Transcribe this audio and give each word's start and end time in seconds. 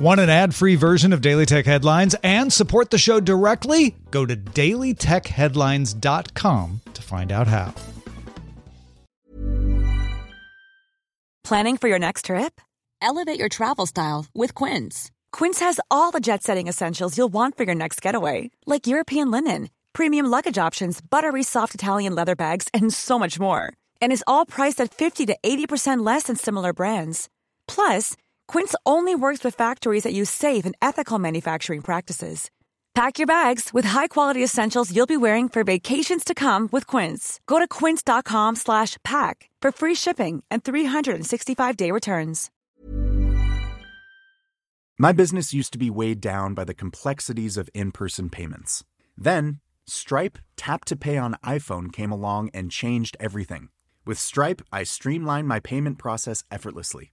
Want 0.00 0.18
an 0.18 0.30
ad 0.30 0.54
free 0.54 0.76
version 0.76 1.12
of 1.12 1.20
Daily 1.20 1.44
Tech 1.44 1.66
Headlines 1.66 2.16
and 2.22 2.50
support 2.50 2.88
the 2.88 2.96
show 2.96 3.20
directly? 3.20 3.94
Go 4.10 4.24
to 4.24 4.34
dailytechheadlines.com 4.34 6.80
to 6.94 7.02
find 7.02 7.30
out 7.30 7.46
how. 7.46 7.74
Planning 11.44 11.76
for 11.76 11.88
your 11.88 11.98
next 11.98 12.24
trip? 12.24 12.62
Elevate 13.02 13.38
your 13.38 13.50
travel 13.50 13.84
style 13.84 14.24
with 14.34 14.54
Quince. 14.54 15.10
Quince 15.32 15.60
has 15.60 15.78
all 15.90 16.12
the 16.12 16.20
jet 16.20 16.42
setting 16.42 16.66
essentials 16.66 17.18
you'll 17.18 17.28
want 17.28 17.58
for 17.58 17.64
your 17.64 17.74
next 17.74 18.00
getaway, 18.00 18.50
like 18.64 18.86
European 18.86 19.30
linen, 19.30 19.68
premium 19.92 20.24
luggage 20.24 20.56
options, 20.56 21.02
buttery 21.02 21.42
soft 21.42 21.74
Italian 21.74 22.14
leather 22.14 22.34
bags, 22.34 22.68
and 22.72 22.90
so 22.90 23.18
much 23.18 23.38
more. 23.38 23.70
And 24.00 24.12
is 24.12 24.24
all 24.26 24.46
priced 24.46 24.80
at 24.80 24.94
50 24.94 25.26
to 25.26 25.36
80% 25.44 26.06
less 26.06 26.22
than 26.22 26.36
similar 26.36 26.72
brands. 26.72 27.28
Plus, 27.66 28.16
Quince 28.50 28.74
only 28.84 29.14
works 29.14 29.44
with 29.44 29.54
factories 29.54 30.02
that 30.02 30.12
use 30.12 30.28
safe 30.28 30.66
and 30.66 30.74
ethical 30.82 31.20
manufacturing 31.20 31.82
practices. 31.82 32.50
Pack 32.96 33.20
your 33.20 33.28
bags 33.28 33.70
with 33.72 33.84
high-quality 33.84 34.42
essentials 34.42 34.90
you'll 34.90 35.06
be 35.06 35.16
wearing 35.16 35.48
for 35.48 35.62
vacations 35.62 36.24
to 36.24 36.34
come 36.34 36.68
with 36.72 36.84
Quince. 36.88 37.38
Go 37.46 37.60
to 37.60 37.68
quince.com/pack 37.68 39.36
for 39.62 39.70
free 39.70 39.94
shipping 39.94 40.42
and 40.50 40.64
365-day 40.64 41.92
returns. 41.92 42.50
My 44.98 45.12
business 45.12 45.54
used 45.54 45.72
to 45.74 45.78
be 45.78 45.88
weighed 45.88 46.20
down 46.20 46.54
by 46.54 46.64
the 46.64 46.74
complexities 46.74 47.56
of 47.56 47.70
in-person 47.72 48.30
payments. 48.30 48.82
Then, 49.16 49.60
Stripe 49.86 50.38
Tap 50.56 50.84
to 50.86 50.96
Pay 50.96 51.18
on 51.18 51.36
iPhone 51.46 51.92
came 51.92 52.10
along 52.10 52.50
and 52.52 52.72
changed 52.72 53.16
everything. 53.20 53.68
With 54.04 54.18
Stripe, 54.18 54.60
I 54.72 54.82
streamlined 54.82 55.46
my 55.46 55.60
payment 55.60 55.98
process 55.98 56.42
effortlessly. 56.50 57.12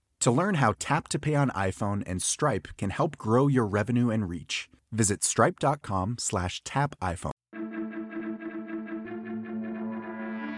To 0.21 0.29
learn 0.29 0.55
how 0.55 0.75
Tap 0.77 1.07
to 1.09 1.19
Pay 1.19 1.33
on 1.33 1.49
iPhone 1.49 2.03
and 2.05 2.21
Stripe 2.21 2.67
can 2.77 2.91
help 2.91 3.17
grow 3.17 3.47
your 3.47 3.65
revenue 3.65 4.11
and 4.11 4.29
reach, 4.29 4.69
visit 4.91 5.23
stripe.com 5.23 6.17
slash 6.19 6.61
tap 6.63 6.95
iPhone. 7.01 7.31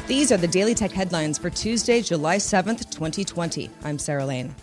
These 0.05 0.33
are 0.33 0.37
the 0.37 0.49
Daily 0.49 0.75
Tech 0.75 0.91
headlines 0.91 1.37
for 1.37 1.49
Tuesday, 1.49 2.01
July 2.01 2.35
7th, 2.35 2.89
2020. 2.91 3.69
I'm 3.85 3.97
Sarah 3.97 4.25
Lane. 4.25 4.53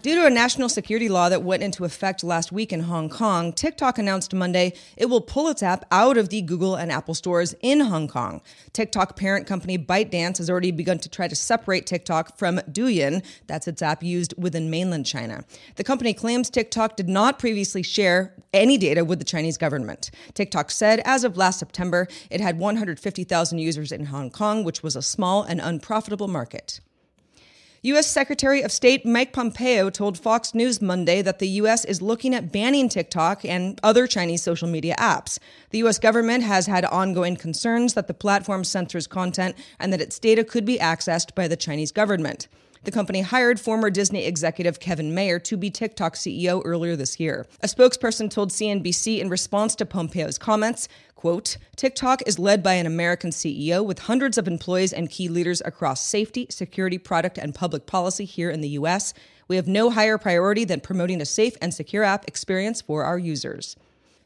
Due 0.00 0.14
to 0.14 0.26
a 0.26 0.30
national 0.30 0.68
security 0.68 1.08
law 1.08 1.28
that 1.28 1.42
went 1.42 1.60
into 1.60 1.84
effect 1.84 2.22
last 2.22 2.52
week 2.52 2.72
in 2.72 2.78
Hong 2.80 3.08
Kong, 3.08 3.52
TikTok 3.52 3.98
announced 3.98 4.32
Monday 4.32 4.72
it 4.96 5.06
will 5.06 5.20
pull 5.20 5.48
its 5.48 5.60
app 5.60 5.84
out 5.90 6.16
of 6.16 6.28
the 6.28 6.40
Google 6.40 6.76
and 6.76 6.92
Apple 6.92 7.14
stores 7.14 7.52
in 7.62 7.80
Hong 7.80 8.06
Kong. 8.06 8.40
TikTok 8.72 9.16
parent 9.16 9.48
company 9.48 9.76
ByteDance 9.76 10.38
has 10.38 10.48
already 10.48 10.70
begun 10.70 11.00
to 11.00 11.08
try 11.08 11.26
to 11.26 11.34
separate 11.34 11.84
TikTok 11.84 12.38
from 12.38 12.58
Douyin, 12.70 13.24
that's 13.48 13.66
its 13.66 13.82
app 13.82 14.04
used 14.04 14.34
within 14.38 14.70
mainland 14.70 15.04
China. 15.04 15.44
The 15.74 15.84
company 15.84 16.14
claims 16.14 16.48
TikTok 16.48 16.96
did 16.96 17.08
not 17.08 17.40
previously 17.40 17.82
share 17.82 18.36
any 18.52 18.78
data 18.78 19.04
with 19.04 19.18
the 19.18 19.24
Chinese 19.24 19.58
government. 19.58 20.12
TikTok 20.32 20.70
said 20.70 21.02
as 21.04 21.24
of 21.24 21.36
last 21.36 21.58
September, 21.58 22.06
it 22.30 22.40
had 22.40 22.60
150,000 22.60 23.58
users 23.58 23.90
in 23.90 24.06
Hong 24.06 24.30
Kong, 24.30 24.62
which 24.62 24.80
was 24.80 24.94
a 24.94 25.02
small 25.02 25.42
and 25.42 25.60
unprofitable 25.60 26.28
market. 26.28 26.78
U.S. 27.82 28.08
Secretary 28.08 28.60
of 28.62 28.72
State 28.72 29.06
Mike 29.06 29.32
Pompeo 29.32 29.88
told 29.88 30.18
Fox 30.18 30.52
News 30.52 30.82
Monday 30.82 31.22
that 31.22 31.38
the 31.38 31.46
U.S. 31.60 31.84
is 31.84 32.02
looking 32.02 32.34
at 32.34 32.50
banning 32.50 32.88
TikTok 32.88 33.44
and 33.44 33.78
other 33.84 34.08
Chinese 34.08 34.42
social 34.42 34.66
media 34.66 34.96
apps. 34.98 35.38
The 35.70 35.78
U.S. 35.78 36.00
government 36.00 36.42
has 36.42 36.66
had 36.66 36.84
ongoing 36.84 37.36
concerns 37.36 37.94
that 37.94 38.08
the 38.08 38.14
platform 38.14 38.64
censors 38.64 39.06
content 39.06 39.54
and 39.78 39.92
that 39.92 40.00
its 40.00 40.18
data 40.18 40.42
could 40.42 40.64
be 40.64 40.78
accessed 40.78 41.36
by 41.36 41.46
the 41.46 41.56
Chinese 41.56 41.92
government. 41.92 42.48
The 42.84 42.92
company 42.92 43.22
hired 43.22 43.58
former 43.58 43.90
Disney 43.90 44.24
executive 44.24 44.78
Kevin 44.80 45.14
Mayer 45.14 45.38
to 45.40 45.56
be 45.56 45.70
TikTok 45.70 46.14
CEO 46.14 46.62
earlier 46.64 46.96
this 46.96 47.18
year. 47.18 47.46
A 47.62 47.66
spokesperson 47.66 48.30
told 48.30 48.50
CNBC 48.50 49.18
in 49.18 49.28
response 49.28 49.74
to 49.76 49.86
Pompeo's 49.86 50.38
comments, 50.38 50.88
quote, 51.16 51.56
TikTok 51.76 52.22
is 52.26 52.38
led 52.38 52.62
by 52.62 52.74
an 52.74 52.86
American 52.86 53.30
CEO 53.30 53.84
with 53.84 54.00
hundreds 54.00 54.38
of 54.38 54.46
employees 54.46 54.92
and 54.92 55.10
key 55.10 55.28
leaders 55.28 55.60
across 55.64 56.00
safety, 56.00 56.46
security, 56.50 56.98
product, 56.98 57.36
and 57.36 57.54
public 57.54 57.86
policy 57.86 58.24
here 58.24 58.50
in 58.50 58.60
the 58.60 58.70
US. 58.70 59.12
We 59.48 59.56
have 59.56 59.66
no 59.66 59.90
higher 59.90 60.18
priority 60.18 60.64
than 60.64 60.80
promoting 60.80 61.20
a 61.20 61.26
safe 61.26 61.56
and 61.60 61.74
secure 61.74 62.04
app 62.04 62.28
experience 62.28 62.80
for 62.80 63.02
our 63.04 63.18
users. 63.18 63.76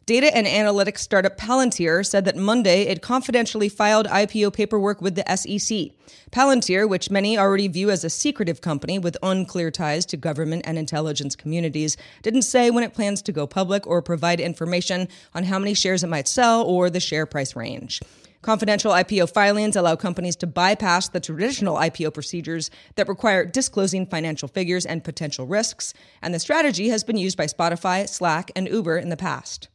Data 0.05 0.37
and 0.37 0.49
analytics 0.49 0.99
startup 0.99 1.39
Palantir 1.39 2.05
said 2.05 2.25
that 2.25 2.37
Monday 2.37 2.83
it 2.83 3.03
confidentially 3.03 3.69
filed 3.69 4.09
IPO 4.09 4.53
paperwork 4.53 5.01
with 5.01 5.15
the 5.15 5.37
SEC. 5.37 5.91
Palantir, 6.33 6.89
which 6.89 7.09
many 7.09 7.39
already 7.39 7.69
view 7.69 7.89
as 7.89 8.03
a 8.03 8.11
secretive 8.11 8.61
company 8.61 8.99
with 8.99 9.17
unclear 9.23 9.71
ties 9.71 10.05
to 10.07 10.17
government 10.17 10.63
and 10.67 10.77
intelligence 10.77 11.37
communities, 11.37 11.97
didn't 12.23 12.43
say 12.43 12.69
when 12.69 12.83
it 12.83 12.95
plans 12.95 13.23
to 13.23 13.31
go 13.31 13.47
public 13.47 13.87
or 13.87 14.03
provide 14.03 14.41
information 14.41 15.07
on 15.35 15.45
how 15.45 15.59
many 15.59 15.73
shares 15.73 16.03
it 16.03 16.09
might 16.09 16.27
sell 16.27 16.65
or 16.65 16.91
the 16.91 16.99
share 16.99 17.25
price 17.25 17.55
range. 17.55 18.01
Confidential 18.43 18.91
IPO 18.91 19.33
filings 19.33 19.77
allow 19.77 19.95
companies 19.95 20.35
to 20.35 20.49
bypass 20.49 21.09
the 21.09 21.21
traditional 21.21 21.77
IPO 21.77 22.13
procedures 22.13 22.73
that 22.97 23.07
require 23.07 23.45
disclosing 23.45 24.05
financial 24.05 24.49
figures 24.49 24.85
and 24.85 25.05
potential 25.05 25.47
risks, 25.47 25.95
and 26.21 26.35
the 26.35 26.41
strategy 26.41 26.89
has 26.89 27.05
been 27.05 27.17
used 27.17 27.37
by 27.37 27.47
Spotify, 27.47 28.09
Slack, 28.09 28.51
and 28.57 28.67
Uber 28.67 28.99
in 28.99 29.11
the 29.11 29.17
past. 29.17 29.69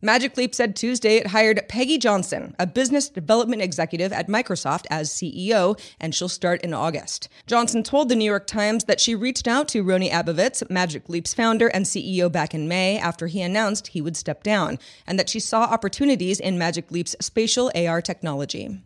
Magic 0.00 0.36
Leap 0.36 0.54
said 0.54 0.76
Tuesday 0.76 1.16
it 1.16 1.28
hired 1.28 1.60
Peggy 1.68 1.98
Johnson, 1.98 2.54
a 2.56 2.68
business 2.68 3.08
development 3.08 3.62
executive 3.62 4.12
at 4.12 4.28
Microsoft, 4.28 4.84
as 4.90 5.10
CEO, 5.10 5.76
and 6.00 6.14
she'll 6.14 6.28
start 6.28 6.62
in 6.62 6.72
August. 6.72 7.28
Johnson 7.48 7.82
told 7.82 8.08
the 8.08 8.14
New 8.14 8.24
York 8.24 8.46
Times 8.46 8.84
that 8.84 9.00
she 9.00 9.16
reached 9.16 9.48
out 9.48 9.66
to 9.68 9.82
Rony 9.82 10.08
Abovitz, 10.08 10.68
Magic 10.70 11.08
Leap's 11.08 11.34
founder 11.34 11.66
and 11.66 11.84
CEO, 11.84 12.30
back 12.30 12.54
in 12.54 12.68
May 12.68 12.96
after 12.96 13.26
he 13.26 13.42
announced 13.42 13.88
he 13.88 14.00
would 14.00 14.16
step 14.16 14.44
down, 14.44 14.78
and 15.04 15.18
that 15.18 15.28
she 15.28 15.40
saw 15.40 15.64
opportunities 15.64 16.38
in 16.38 16.58
Magic 16.58 16.92
Leap's 16.92 17.16
spatial 17.20 17.72
AR 17.74 18.00
technology. 18.00 18.80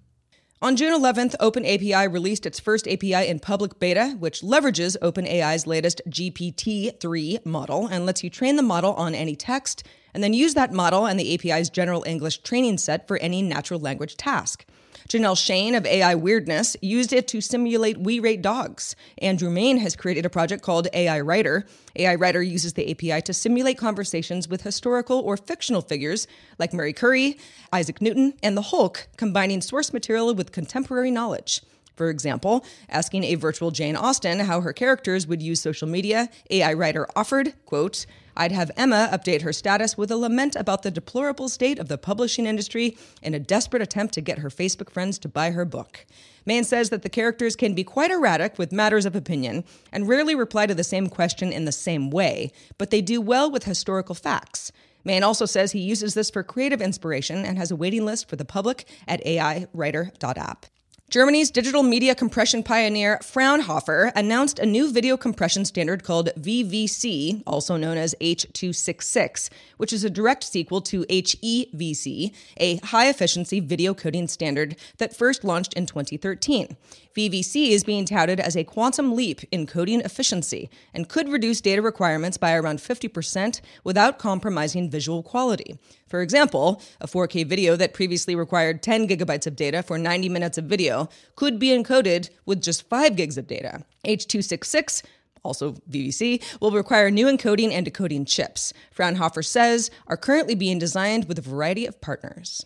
On 0.62 0.76
June 0.76 0.98
11th, 0.98 1.36
OpenAI 1.40 2.10
released 2.10 2.46
its 2.46 2.60
first 2.60 2.88
API 2.88 3.26
in 3.26 3.38
public 3.38 3.78
beta, 3.78 4.16
which 4.18 4.40
leverages 4.40 4.96
OpenAI's 5.02 5.66
latest 5.66 6.00
GPT 6.08 6.98
3 6.98 7.40
model 7.44 7.86
and 7.86 8.06
lets 8.06 8.24
you 8.24 8.30
train 8.30 8.56
the 8.56 8.62
model 8.62 8.94
on 8.94 9.14
any 9.14 9.36
text, 9.36 9.86
and 10.14 10.22
then 10.22 10.32
use 10.32 10.54
that 10.54 10.72
model 10.72 11.06
and 11.06 11.18
the 11.18 11.34
API's 11.34 11.70
general 11.70 12.04
English 12.06 12.38
training 12.38 12.78
set 12.78 13.06
for 13.06 13.16
any 13.18 13.42
natural 13.42 13.80
language 13.80 14.16
task. 14.16 14.64
Janelle 15.08 15.36
Shane 15.36 15.74
of 15.74 15.84
AI 15.84 16.14
Weirdness 16.14 16.76
used 16.80 17.12
it 17.12 17.28
to 17.28 17.40
simulate 17.40 17.98
We 17.98 18.20
Rate 18.20 18.40
Dogs. 18.40 18.94
Andrew 19.18 19.50
Mayne 19.50 19.78
has 19.78 19.96
created 19.96 20.24
a 20.24 20.30
project 20.30 20.62
called 20.62 20.88
AI 20.92 21.20
Writer. 21.20 21.66
AI 21.96 22.14
Writer 22.14 22.42
uses 22.42 22.74
the 22.74 22.90
API 22.90 23.20
to 23.22 23.34
simulate 23.34 23.78
conversations 23.78 24.48
with 24.48 24.62
historical 24.62 25.18
or 25.18 25.36
fictional 25.36 25.82
figures 25.82 26.26
like 26.58 26.72
Marie 26.72 26.92
Curie, 26.92 27.38
Isaac 27.72 28.00
Newton, 28.00 28.34
and 28.42 28.56
the 28.56 28.62
Hulk, 28.62 29.08
combining 29.16 29.60
source 29.60 29.92
material 29.92 30.34
with 30.34 30.52
contemporary 30.52 31.10
knowledge. 31.10 31.62
For 31.96 32.08
example, 32.08 32.64
asking 32.88 33.24
a 33.24 33.34
virtual 33.34 33.70
Jane 33.70 33.96
Austen 33.96 34.40
how 34.40 34.60
her 34.62 34.72
characters 34.72 35.26
would 35.26 35.42
use 35.42 35.60
social 35.60 35.88
media, 35.88 36.30
AI 36.50 36.72
Writer 36.72 37.06
offered, 37.14 37.52
quote, 37.66 38.06
I'd 38.36 38.52
have 38.52 38.70
Emma 38.76 39.08
update 39.12 39.42
her 39.42 39.52
status 39.52 39.96
with 39.96 40.10
a 40.10 40.16
lament 40.16 40.56
about 40.56 40.82
the 40.82 40.90
deplorable 40.90 41.48
state 41.48 41.78
of 41.78 41.88
the 41.88 41.98
publishing 41.98 42.46
industry 42.46 42.96
in 43.22 43.34
a 43.34 43.38
desperate 43.38 43.82
attempt 43.82 44.14
to 44.14 44.20
get 44.20 44.38
her 44.38 44.48
Facebook 44.48 44.90
friends 44.90 45.18
to 45.20 45.28
buy 45.28 45.50
her 45.50 45.64
book. 45.64 46.06
Mayne 46.44 46.64
says 46.64 46.90
that 46.90 47.02
the 47.02 47.08
characters 47.08 47.56
can 47.56 47.74
be 47.74 47.84
quite 47.84 48.10
erratic 48.10 48.58
with 48.58 48.72
matters 48.72 49.06
of 49.06 49.14
opinion 49.14 49.64
and 49.92 50.08
rarely 50.08 50.34
reply 50.34 50.66
to 50.66 50.74
the 50.74 50.84
same 50.84 51.08
question 51.08 51.52
in 51.52 51.64
the 51.64 51.72
same 51.72 52.10
way, 52.10 52.52
but 52.78 52.90
they 52.90 53.00
do 53.00 53.20
well 53.20 53.50
with 53.50 53.64
historical 53.64 54.14
facts. 54.14 54.72
Mayne 55.04 55.22
also 55.22 55.46
says 55.46 55.72
he 55.72 55.80
uses 55.80 56.14
this 56.14 56.30
for 56.30 56.42
creative 56.42 56.80
inspiration 56.80 57.44
and 57.44 57.58
has 57.58 57.70
a 57.70 57.76
waiting 57.76 58.04
list 58.04 58.28
for 58.28 58.36
the 58.36 58.44
public 58.44 58.86
at 59.06 59.24
aiwriter.app. 59.24 60.66
Germany's 61.12 61.50
digital 61.50 61.82
media 61.82 62.14
compression 62.14 62.62
pioneer 62.62 63.18
Fraunhofer 63.22 64.12
announced 64.16 64.58
a 64.58 64.64
new 64.64 64.90
video 64.90 65.18
compression 65.18 65.66
standard 65.66 66.04
called 66.04 66.30
VVC, 66.38 67.42
also 67.46 67.76
known 67.76 67.98
as 67.98 68.14
H266, 68.18 69.50
which 69.76 69.92
is 69.92 70.04
a 70.04 70.08
direct 70.08 70.42
sequel 70.42 70.80
to 70.80 71.04
HEVC, 71.04 72.32
a 72.56 72.76
high 72.76 73.10
efficiency 73.10 73.60
video 73.60 73.92
coding 73.92 74.26
standard 74.26 74.74
that 74.96 75.14
first 75.14 75.44
launched 75.44 75.74
in 75.74 75.84
2013. 75.84 76.78
VVC 77.14 77.68
is 77.68 77.84
being 77.84 78.06
touted 78.06 78.40
as 78.40 78.56
a 78.56 78.64
quantum 78.64 79.14
leap 79.14 79.42
in 79.52 79.66
coding 79.66 80.00
efficiency 80.00 80.70
and 80.94 81.10
could 81.10 81.28
reduce 81.28 81.60
data 81.60 81.82
requirements 81.82 82.38
by 82.38 82.54
around 82.54 82.78
50% 82.78 83.60
without 83.84 84.18
compromising 84.18 84.90
visual 84.90 85.22
quality. 85.22 85.78
For 86.08 86.22
example, 86.22 86.80
a 87.02 87.06
4K 87.06 87.46
video 87.46 87.76
that 87.76 87.92
previously 87.92 88.34
required 88.34 88.82
10 88.82 89.08
gigabytes 89.08 89.46
of 89.46 89.56
data 89.56 89.82
for 89.82 89.98
90 89.98 90.30
minutes 90.30 90.56
of 90.56 90.64
video 90.64 91.01
could 91.36 91.58
be 91.58 91.68
encoded 91.68 92.30
with 92.46 92.62
just 92.62 92.88
5 92.88 93.16
gigs 93.16 93.38
of 93.38 93.46
data. 93.46 93.84
H266 94.04 95.02
also 95.44 95.72
VVC, 95.90 96.42
will 96.60 96.70
require 96.70 97.10
new 97.10 97.26
encoding 97.26 97.72
and 97.72 97.84
decoding 97.84 98.24
chips. 98.24 98.72
Fraunhofer 98.92 99.42
says 99.42 99.90
are 100.06 100.16
currently 100.16 100.54
being 100.54 100.78
designed 100.78 101.26
with 101.26 101.38
a 101.38 101.42
variety 101.42 101.86
of 101.86 102.00
partners. 102.00 102.64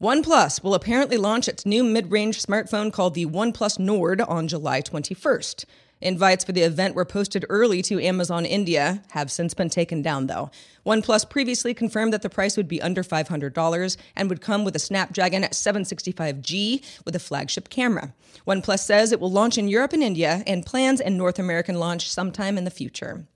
OnePlus 0.00 0.62
will 0.62 0.74
apparently 0.74 1.16
launch 1.16 1.48
its 1.48 1.64
new 1.64 1.82
mid 1.82 2.10
range 2.10 2.42
smartphone 2.42 2.92
called 2.92 3.14
the 3.14 3.24
OnePlus 3.24 3.78
Nord 3.78 4.20
on 4.20 4.46
July 4.46 4.82
21st. 4.82 5.64
Invites 6.00 6.44
for 6.44 6.52
the 6.52 6.60
event 6.62 6.94
were 6.94 7.06
posted 7.06 7.46
early 7.48 7.80
to 7.82 8.02
Amazon 8.02 8.44
India, 8.44 9.02
have 9.10 9.30
since 9.30 9.54
been 9.54 9.70
taken 9.70 10.02
down 10.02 10.26
though. 10.26 10.50
OnePlus 10.84 11.28
previously 11.28 11.72
confirmed 11.72 12.12
that 12.12 12.22
the 12.22 12.28
price 12.28 12.56
would 12.56 12.68
be 12.68 12.82
under 12.82 13.02
$500 13.02 13.96
and 14.14 14.28
would 14.28 14.40
come 14.40 14.64
with 14.64 14.76
a 14.76 14.80
Snapdragon 14.80 15.42
765G 15.42 16.84
with 17.04 17.16
a 17.16 17.20
flagship 17.20 17.70
camera. 17.70 18.12
OnePlus 18.46 18.80
says 18.80 19.10
it 19.10 19.20
will 19.20 19.30
launch 19.30 19.56
in 19.56 19.68
Europe 19.68 19.94
and 19.94 20.02
India 20.02 20.42
and 20.46 20.66
plans 20.66 21.00
a 21.00 21.08
North 21.08 21.38
American 21.38 21.78
launch 21.78 22.10
sometime 22.10 22.58
in 22.58 22.64
the 22.64 22.70
future. 22.70 23.26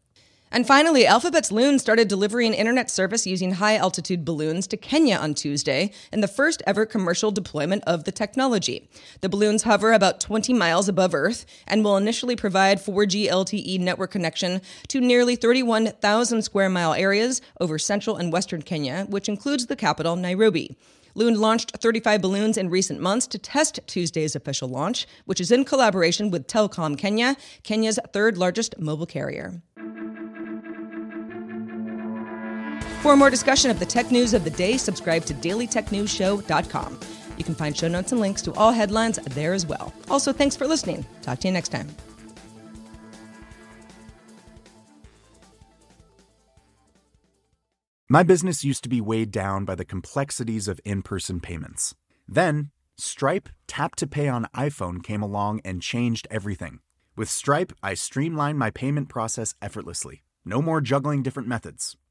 And 0.52 0.66
finally, 0.66 1.06
Alphabet's 1.06 1.52
Loon 1.52 1.78
started 1.78 2.08
delivering 2.08 2.54
internet 2.54 2.90
service 2.90 3.24
using 3.24 3.52
high 3.52 3.76
altitude 3.76 4.24
balloons 4.24 4.66
to 4.66 4.76
Kenya 4.76 5.16
on 5.16 5.32
Tuesday 5.32 5.92
in 6.12 6.22
the 6.22 6.28
first 6.28 6.60
ever 6.66 6.84
commercial 6.84 7.30
deployment 7.30 7.84
of 7.84 8.02
the 8.02 8.10
technology. 8.10 8.90
The 9.20 9.28
balloons 9.28 9.62
hover 9.62 9.92
about 9.92 10.18
20 10.18 10.52
miles 10.52 10.88
above 10.88 11.14
Earth 11.14 11.46
and 11.68 11.84
will 11.84 11.96
initially 11.96 12.34
provide 12.34 12.78
4G 12.78 13.28
LTE 13.28 13.78
network 13.78 14.10
connection 14.10 14.60
to 14.88 15.00
nearly 15.00 15.36
31,000 15.36 16.42
square 16.42 16.68
mile 16.68 16.94
areas 16.94 17.40
over 17.60 17.78
central 17.78 18.16
and 18.16 18.32
western 18.32 18.62
Kenya, 18.62 19.06
which 19.08 19.28
includes 19.28 19.66
the 19.66 19.76
capital, 19.76 20.16
Nairobi. 20.16 20.76
Loon 21.14 21.40
launched 21.40 21.76
35 21.76 22.22
balloons 22.22 22.56
in 22.56 22.70
recent 22.70 23.00
months 23.00 23.26
to 23.28 23.38
test 23.38 23.80
Tuesday's 23.86 24.36
official 24.36 24.68
launch, 24.68 25.06
which 25.24 25.40
is 25.40 25.50
in 25.50 25.64
collaboration 25.64 26.30
with 26.30 26.46
Telkom 26.46 26.96
Kenya, 26.96 27.36
Kenya's 27.62 27.98
third 28.12 28.38
largest 28.38 28.78
mobile 28.78 29.06
carrier. 29.06 29.62
For 33.00 33.16
more 33.16 33.30
discussion 33.30 33.70
of 33.70 33.78
the 33.78 33.86
tech 33.86 34.10
news 34.10 34.34
of 34.34 34.44
the 34.44 34.50
day, 34.50 34.76
subscribe 34.76 35.24
to 35.24 35.32
dailytechnewsshow.com. 35.32 37.00
You 37.38 37.44
can 37.44 37.54
find 37.54 37.74
show 37.74 37.88
notes 37.88 38.12
and 38.12 38.20
links 38.20 38.42
to 38.42 38.52
all 38.52 38.72
headlines 38.72 39.18
there 39.30 39.54
as 39.54 39.64
well. 39.64 39.94
Also, 40.10 40.34
thanks 40.34 40.54
for 40.54 40.66
listening. 40.66 41.06
Talk 41.22 41.38
to 41.40 41.48
you 41.48 41.52
next 41.52 41.70
time. 41.70 41.88
My 48.06 48.22
business 48.22 48.64
used 48.64 48.82
to 48.82 48.90
be 48.90 49.00
weighed 49.00 49.30
down 49.30 49.64
by 49.64 49.76
the 49.76 49.86
complexities 49.86 50.68
of 50.68 50.78
in 50.84 51.00
person 51.00 51.40
payments. 51.40 51.94
Then, 52.28 52.70
Stripe 52.98 53.48
Tap 53.66 53.96
to 53.96 54.06
Pay 54.06 54.28
on 54.28 54.46
iPhone 54.54 55.02
came 55.02 55.22
along 55.22 55.62
and 55.64 55.80
changed 55.80 56.28
everything. 56.30 56.80
With 57.16 57.30
Stripe, 57.30 57.72
I 57.82 57.94
streamlined 57.94 58.58
my 58.58 58.70
payment 58.70 59.08
process 59.08 59.54
effortlessly. 59.62 60.22
No 60.44 60.60
more 60.60 60.82
juggling 60.82 61.22
different 61.22 61.48
methods. 61.48 61.96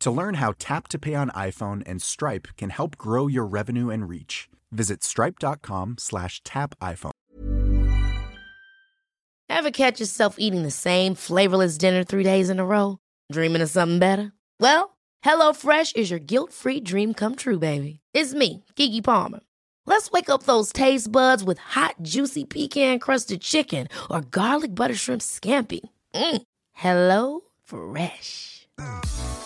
To 0.00 0.10
learn 0.10 0.34
how 0.34 0.54
Tap 0.58 0.88
to 0.88 0.98
Pay 0.98 1.14
on 1.14 1.30
iPhone 1.30 1.82
and 1.84 2.00
Stripe 2.00 2.48
can 2.56 2.70
help 2.70 2.96
grow 2.96 3.26
your 3.26 3.46
revenue 3.46 3.90
and 3.90 4.08
reach, 4.08 4.48
visit 4.72 5.02
stripe.com 5.02 5.96
slash 5.98 6.42
tap 6.42 6.74
iPhone. 6.80 7.10
Ever 9.50 9.70
catch 9.70 10.00
yourself 10.00 10.36
eating 10.38 10.62
the 10.62 10.70
same 10.70 11.14
flavorless 11.14 11.76
dinner 11.76 12.02
three 12.02 12.22
days 12.22 12.48
in 12.48 12.58
a 12.58 12.64
row? 12.64 12.98
Dreaming 13.30 13.60
of 13.60 13.68
something 13.68 13.98
better? 13.98 14.32
Well, 14.58 14.96
HelloFresh 15.22 15.96
is 15.96 16.10
your 16.10 16.20
guilt-free 16.20 16.80
dream 16.80 17.12
come 17.12 17.34
true, 17.36 17.58
baby. 17.58 18.00
It's 18.14 18.32
me, 18.32 18.64
Keke 18.76 19.04
Palmer. 19.04 19.40
Let's 19.84 20.10
wake 20.12 20.30
up 20.30 20.44
those 20.44 20.72
taste 20.72 21.12
buds 21.12 21.44
with 21.44 21.58
hot, 21.58 21.96
juicy 22.00 22.44
pecan-crusted 22.44 23.42
chicken 23.42 23.88
or 24.10 24.22
garlic 24.22 24.74
butter 24.74 24.94
shrimp 24.94 25.20
scampi. 25.20 25.80
Mm. 26.14 26.42
Hello 26.72 27.40
Fresh. 27.64 28.68